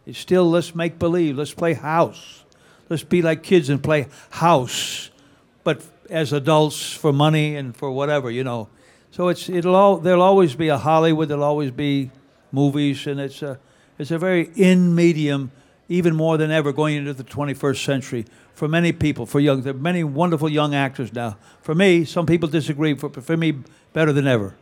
[0.10, 1.38] it's still let's make believe.
[1.38, 2.44] Let's play house.
[2.90, 5.12] Let's be like kids and play house,
[5.64, 8.70] but as adults for money and for whatever, you know.
[9.12, 11.28] So it's it'll all there'll always be a Hollywood.
[11.30, 12.10] There'll always be
[12.52, 13.60] movies, and it's a
[14.00, 15.52] it's a very in medium,
[15.90, 19.26] even more than ever going into the 21st century for many people.
[19.26, 21.38] For young, there are many wonderful young actors now.
[21.62, 22.96] For me, some people disagree.
[22.96, 23.56] For for me,
[23.94, 24.56] better than ever.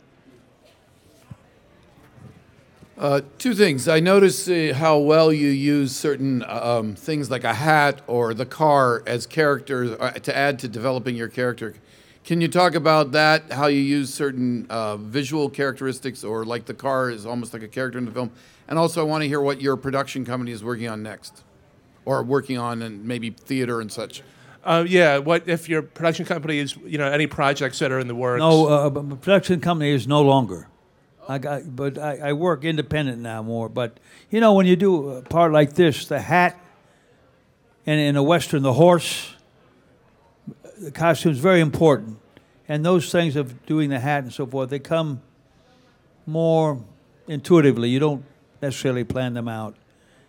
[2.98, 3.86] Uh, two things.
[3.86, 8.44] I notice uh, how well you use certain um, things like a hat or the
[8.44, 11.74] car as characters uh, to add to developing your character.
[12.24, 13.52] Can you talk about that?
[13.52, 17.68] How you use certain uh, visual characteristics, or like the car is almost like a
[17.68, 18.32] character in the film?
[18.68, 21.42] And also, I want to hear what your production company is working on next,
[22.04, 24.22] or working on, and maybe theater and such.
[24.62, 25.18] Uh, yeah.
[25.18, 28.40] What if your production company is, you know, any projects that are in the works?
[28.40, 30.68] No, uh, production company is no longer.
[31.28, 33.68] I got, but I, I work independent now more.
[33.68, 33.98] But
[34.30, 36.58] you know, when you do a part like this, the hat,
[37.86, 39.34] and in a western, the horse,
[40.78, 42.18] the costume is very important,
[42.66, 45.22] and those things of doing the hat and so forth, they come
[46.26, 46.82] more
[47.26, 47.88] intuitively.
[47.90, 48.24] You don't
[48.62, 49.74] necessarily plan them out.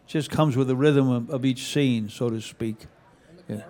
[0.07, 2.87] It just comes with the rhythm of, of each scene, so to speak.
[3.47, 3.63] Yeah.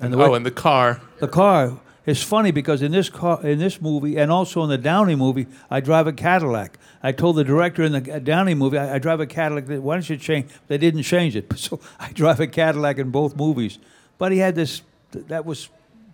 [0.00, 1.00] And, the oh, and the car.
[1.20, 1.80] the car.
[2.06, 5.48] It's funny because in this car, in this movie, and also in the Downey movie,
[5.68, 6.78] I drive a Cadillac.
[7.02, 9.66] I told the director in the uh, Downey movie, I, I drive a Cadillac.
[9.82, 10.50] Why don't you change?
[10.68, 13.80] They didn't change it, so I drive a Cadillac in both movies.
[14.18, 14.82] But he had this.
[15.10, 15.68] That was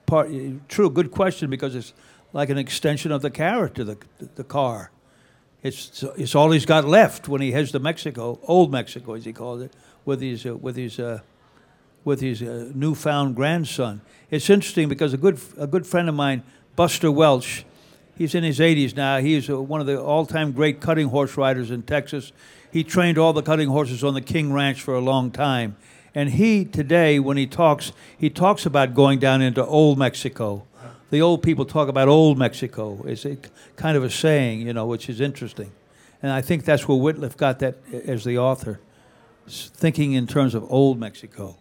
[0.07, 0.89] part eh, true.
[0.89, 1.93] Good question because it's
[2.33, 3.99] like an extension of the character, the
[4.35, 4.91] the car.
[5.63, 9.33] It's it's all he's got left when he heads to Mexico, old Mexico as he
[9.33, 9.73] calls it,
[10.05, 11.21] with his uh, with his uh,
[12.05, 14.01] with his uh, newfound grandson.
[14.31, 16.43] It's interesting because a good a good friend of mine,
[16.75, 17.65] Buster Welch,
[18.17, 19.19] he's in his 80s now.
[19.19, 22.33] He's uh, one of the all-time great cutting horse riders in Texas.
[22.73, 25.77] He trained all the cutting horses on the King Ranch for a long time.
[26.15, 30.67] And he today, when he talks, he talks about going down into old Mexico.
[31.13, 33.05] The old people talk about old Mexico.
[33.07, 33.37] It's a
[33.77, 35.71] kind of a saying, you know, which is interesting.
[36.23, 38.81] And I think that's where Wittliff got that as the author,
[39.47, 41.59] thinking in terms of old Mexico.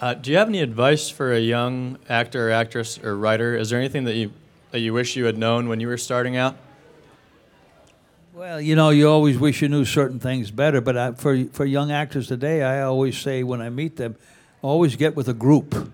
[0.00, 3.56] Uh, do you have any advice for a young actor or actress or writer?
[3.56, 4.30] Is there anything that you
[4.70, 6.56] that you wish you had known when you were starting out?
[8.34, 11.64] Well, you know, you always wish you knew certain things better, but I, for for
[11.64, 14.14] young actors today, I always say when I meet them,
[14.62, 15.92] always get with a group.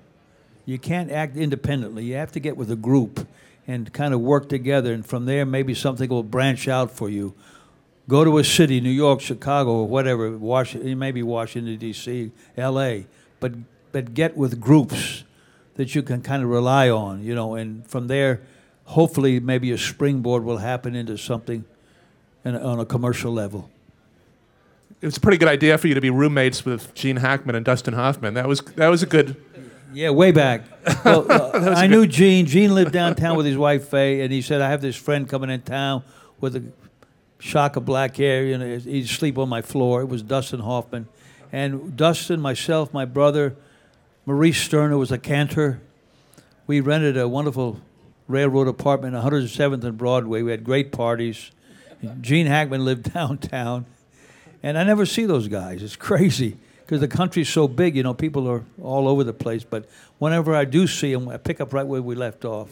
[0.66, 2.04] You can't act independently.
[2.04, 3.26] You have to get with a group
[3.66, 7.34] and kind of work together, and from there, maybe something will branch out for you.
[8.08, 13.06] Go to a city, New York, Chicago, or whatever, Washington, maybe Washington D.C., L.A.,
[13.40, 13.52] but
[13.92, 15.22] but get with groups
[15.76, 18.40] that you can kind of rely on, you know, and from there,
[18.84, 21.64] hopefully, maybe a springboard will happen into something
[22.44, 23.70] in, on a commercial level.
[25.00, 27.64] It was a pretty good idea for you to be roommates with Gene Hackman and
[27.64, 28.34] Dustin Hoffman.
[28.34, 29.36] That was that was a good.
[29.94, 30.62] Yeah, way back.
[31.04, 32.46] Well, uh, That was I a knew Gene.
[32.46, 35.50] Gene lived downtown with his wife Faye, and he said, "I have this friend coming
[35.50, 36.02] in town
[36.40, 36.64] with a
[37.38, 38.44] shock of black hair.
[38.44, 41.08] You know, he'd sleep on my floor." It was Dustin Hoffman,
[41.52, 43.56] and Dustin, myself, my brother,
[44.26, 45.80] Maurice Stern, who was a cantor.
[46.66, 47.80] We rented a wonderful
[48.28, 50.42] railroad apartment, 107th and Broadway.
[50.42, 51.50] We had great parties.
[52.20, 53.86] Gene Hackman lived downtown,
[54.62, 55.82] and I never see those guys.
[55.82, 57.96] It's crazy because the country's so big.
[57.96, 59.64] You know, people are all over the place.
[59.64, 62.70] But whenever I do see them, I pick up right where we left off.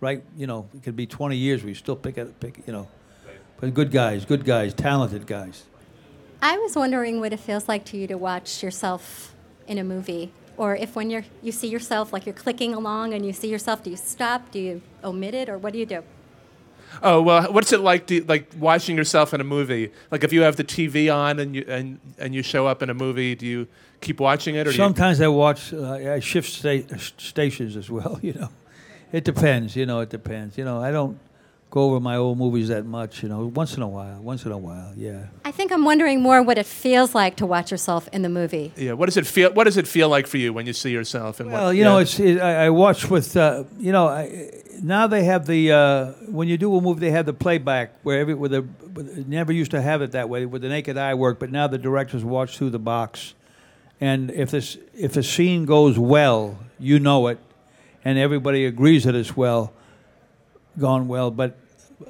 [0.00, 1.64] Right, you know, it could be 20 years.
[1.64, 2.88] We still pick up, pick, you know.
[3.58, 5.64] But good guys, good guys, talented guys.
[6.42, 9.34] I was wondering what it feels like to you to watch yourself
[9.66, 13.24] in a movie, or if when you're you see yourself like you're clicking along and
[13.24, 14.50] you see yourself, do you stop?
[14.50, 16.02] Do you omit it, or what do you do?
[17.02, 18.06] Oh well, what's it like?
[18.08, 19.90] To, like watching yourself in a movie?
[20.10, 22.90] Like if you have the TV on and you and and you show up in
[22.90, 23.66] a movie, do you
[24.00, 26.84] keep watching it Sometimes I watch, uh, I shift sta-
[27.16, 28.20] stations as well.
[28.22, 28.48] You know,
[29.12, 29.76] it depends.
[29.76, 30.56] You know, it depends.
[30.58, 31.18] You know, I don't
[31.74, 33.22] go over my old movies that much.
[33.22, 35.26] You know, once in a while, once in a while, yeah.
[35.44, 38.72] I think I'm wondering more what it feels like to watch yourself in the movie.
[38.76, 38.92] Yeah.
[38.92, 39.52] What does it feel?
[39.52, 41.40] What does it feel like for you when you see yourself?
[41.40, 42.02] And Well, what, you know, yeah.
[42.02, 44.50] it's it, I, I watch with uh, you know I,
[44.82, 48.20] now they have the uh, when you do a movie they have the playback where
[48.20, 48.62] every with the
[48.94, 51.50] with, it never used to have it that way with the naked eye work, but
[51.50, 53.34] now the directors watch through the box,
[54.00, 57.40] and if this if a scene goes well, you know it,
[58.04, 59.72] and everybody agrees that it's well,
[60.78, 61.58] gone well, but.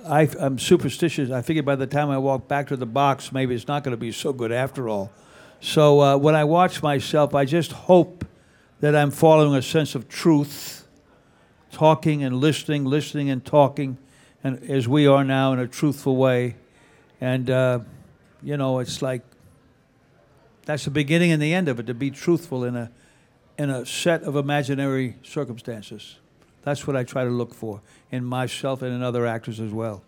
[0.06, 1.30] I, I'm superstitious.
[1.30, 3.92] I figure by the time I walk back to the box, maybe it's not going
[3.92, 5.10] to be so good after all.
[5.60, 8.24] So uh, when I watch myself, I just hope
[8.80, 10.86] that I'm following a sense of truth,
[11.70, 13.98] talking and listening, listening and talking,
[14.42, 16.56] and as we are now in a truthful way.
[17.20, 17.80] And uh,
[18.42, 19.22] you know, it's like
[20.66, 22.90] that's the beginning and the end of it to be truthful in a
[23.56, 26.16] in a set of imaginary circumstances.
[26.64, 30.03] That's what I try to look for in myself and in other actors as well.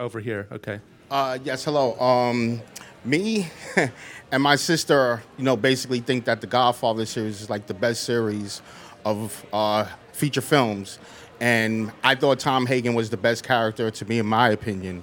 [0.00, 0.48] over here?
[0.50, 0.80] Okay.
[1.10, 1.98] Uh, yes, hello.
[2.00, 2.60] Um,
[3.04, 3.48] me
[4.32, 8.04] and my sister, you know, basically think that the Godfather series is like the best
[8.04, 8.62] series
[9.04, 10.98] of uh, feature films,
[11.40, 15.02] and I thought Tom Hagen was the best character to me, in my opinion.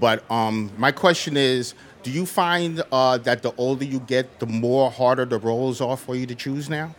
[0.00, 4.46] But um, my question is, do you find uh, that the older you get, the
[4.46, 6.94] more harder the roles are for you to choose now?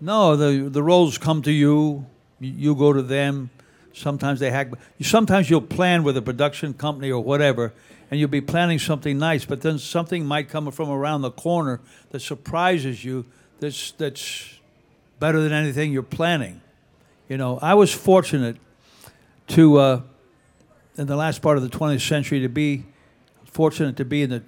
[0.00, 2.06] No, the the roles come to you.
[2.40, 3.50] You go to them.
[3.92, 4.70] Sometimes they hack.
[5.02, 7.72] Sometimes you'll plan with a production company or whatever,
[8.10, 11.80] and you'll be planning something nice, but then something might come from around the corner
[12.10, 13.26] that surprises you.
[13.58, 14.58] That's that's
[15.18, 16.60] better than anything you're planning.
[17.28, 18.56] You know, I was fortunate
[19.48, 20.02] to uh,
[20.96, 22.84] in the last part of the 20th century to be
[23.44, 24.42] fortunate to be in the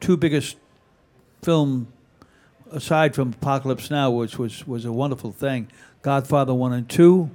[0.00, 0.56] two biggest
[1.42, 1.92] film
[2.72, 5.68] aside from Apocalypse Now, which was, was a wonderful thing,
[6.02, 7.30] Godfather 1 and 2,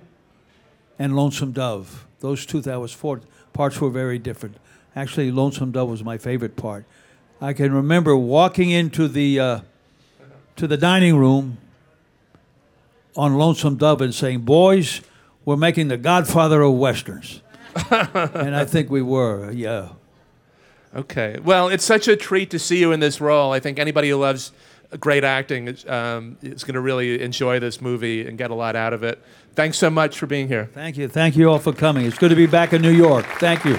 [0.99, 2.05] and Lonesome Dove.
[2.19, 3.21] Those two that was four
[3.53, 4.57] parts were very different.
[4.95, 6.85] Actually, Lonesome Dove was my favorite part.
[7.39, 9.59] I can remember walking into the uh,
[10.55, 11.59] to the dining room
[13.15, 15.01] on Lonesome Dove and saying, "Boys,
[15.45, 17.43] we're making the Godfather of westerns,"
[17.91, 19.51] and I think we were.
[19.51, 19.89] Yeah.
[20.95, 21.37] Okay.
[21.43, 23.51] Well, it's such a treat to see you in this role.
[23.51, 24.51] I think anybody who loves
[24.99, 28.93] great acting um, is going to really enjoy this movie and get a lot out
[28.93, 29.21] of it.
[29.55, 30.69] Thanks so much for being here.
[30.73, 31.07] Thank you.
[31.07, 32.05] Thank you all for coming.
[32.05, 33.25] It's good to be back in New York.
[33.39, 33.77] Thank you.